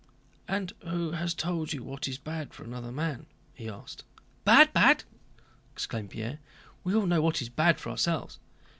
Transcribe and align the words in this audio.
"And 0.47 0.73
who 0.79 1.11
has 1.11 1.35
told 1.35 1.73
you 1.73 1.83
what 1.83 2.07
is 2.07 2.17
bad 2.17 2.55
for 2.55 2.63
another 2.63 2.91
man?" 2.91 3.27
he 3.53 3.69
asked. 3.69 4.03
"Bad! 4.45 4.73
Bad!" 4.73 5.03
exclaimed 5.73 6.09
Pierre. 6.09 6.39
"We 6.83 6.95
all 6.95 7.05
know 7.05 7.21
what 7.21 7.39
is 7.39 7.49
bad 7.49 7.79
for 7.79 7.91
ourselves." 7.91 8.39